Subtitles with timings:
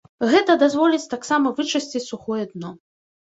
[0.29, 2.73] Гэта дазволіць таксама вычысціць сухое дно.